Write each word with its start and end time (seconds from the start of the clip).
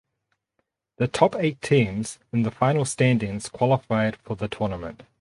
The 0.97 1.07
top 1.07 1.35
eight 1.35 1.61
teams 1.61 2.17
in 2.33 2.41
the 2.41 2.49
final 2.49 2.85
standings 2.85 3.47
qualified 3.49 4.15
for 4.15 4.35
the 4.35 4.47
tournament. 4.47 5.03